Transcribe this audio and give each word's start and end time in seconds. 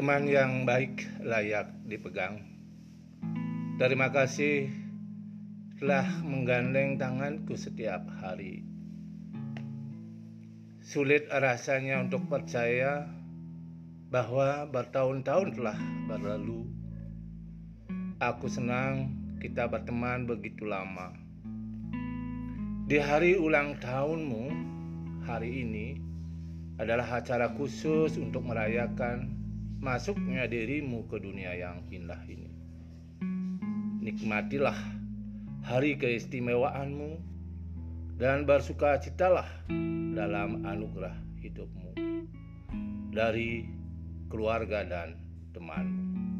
teman 0.00 0.24
yang 0.24 0.64
baik 0.64 1.04
layak 1.20 1.76
dipegang. 1.84 2.40
Terima 3.76 4.08
kasih 4.08 4.72
telah 5.76 6.08
menggandeng 6.24 6.96
tanganku 6.96 7.52
setiap 7.52 8.08
hari. 8.16 8.64
Sulit 10.80 11.28
rasanya 11.28 12.00
untuk 12.00 12.32
percaya 12.32 13.12
bahwa 14.08 14.64
bertahun-tahun 14.72 15.60
telah 15.60 15.76
berlalu. 16.08 16.64
Aku 18.24 18.48
senang 18.48 19.12
kita 19.36 19.68
berteman 19.68 20.24
begitu 20.24 20.64
lama. 20.64 21.12
Di 22.88 22.96
hari 22.96 23.36
ulang 23.36 23.76
tahunmu 23.76 24.44
hari 25.28 25.60
ini 25.68 26.00
adalah 26.80 27.20
acara 27.20 27.52
khusus 27.52 28.16
untuk 28.16 28.48
merayakan 28.48 29.36
masuknya 29.80 30.44
dirimu 30.44 31.08
ke 31.08 31.16
dunia 31.16 31.56
yang 31.56 31.80
indah 31.88 32.20
ini. 32.28 32.52
Nikmatilah 34.04 34.76
hari 35.64 35.96
keistimewaanmu 35.96 37.16
dan 38.20 38.44
bersukacitalah 38.44 39.48
dalam 40.12 40.68
anugerah 40.68 41.16
hidupmu 41.40 41.96
dari 43.16 43.64
keluarga 44.28 44.84
dan 44.84 45.16
temanmu. 45.56 46.39